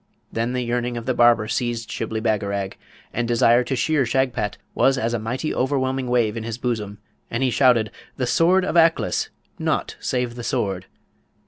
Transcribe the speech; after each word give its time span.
Then 0.33 0.53
the 0.53 0.63
yearning 0.63 0.97
of 0.97 1.05
the 1.05 1.13
Barber 1.13 1.47
seized 1.47 1.91
Shibli 1.91 2.19
Bagarag, 2.21 2.73
and 3.13 3.27
desire 3.27 3.63
to 3.65 3.75
shear 3.75 4.03
Shagpat 4.03 4.57
was 4.73 4.97
as 4.97 5.13
a 5.13 5.19
mighty 5.19 5.53
overwhelming 5.53 6.07
wave 6.07 6.35
in 6.35 6.43
his 6.43 6.57
bosom, 6.57 6.97
and 7.29 7.43
he 7.43 7.51
shouted, 7.51 7.91
'The 8.17 8.25
Sword 8.25 8.65
of 8.65 8.75
Aklis! 8.75 9.29
nought 9.59 9.97
save 9.99 10.33
the 10.33 10.43
Sword!' 10.43 10.87